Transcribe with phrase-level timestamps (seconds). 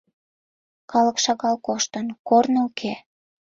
[0.91, 2.93] Калык шагал коштын, корно уке.